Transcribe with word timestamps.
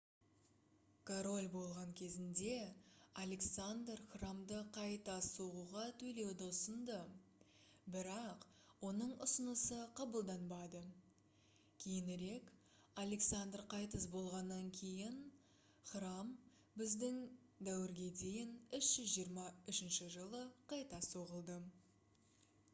король 1.09 1.47
болған 1.55 1.89
кезінде 1.97 2.53
александр 3.23 3.99
храмды 4.13 4.61
қайта 4.77 5.17
соғуға 5.25 5.83
төлеуді 6.03 6.47
ұсынды 6.53 6.95
бірақ 7.97 8.47
оның 8.89 9.13
ұсынысы 9.27 9.77
қабылданбады 10.01 10.81
кейінірек 11.85 12.49
александр 13.05 13.65
қайтыс 13.77 14.09
болғаннан 14.17 14.73
кейін 14.81 15.21
храм 15.93 16.35
б.д.д. 16.81 17.13
323 17.71 20.11
жылы 20.19 20.45
қайта 20.75 21.07
соғылды 21.13 21.63